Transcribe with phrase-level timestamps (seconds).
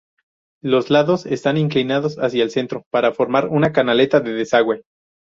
[0.63, 4.81] Los lados están inclinados hacia el centro para formar una canaleta de desagüe.